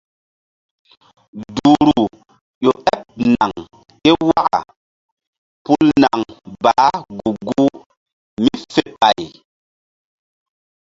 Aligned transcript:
Duhru 1.55 1.99
ƴo 2.63 2.71
ɓeɓ 2.85 3.01
naŋ 3.33 3.51
ké 4.01 4.09
waka 4.29 4.57
pul 5.63 5.85
naŋ 6.01 6.19
baah 6.63 6.95
gu-guh 7.17 7.75
mí 8.43 8.51
fe 8.73 8.81
pay. 8.99 9.23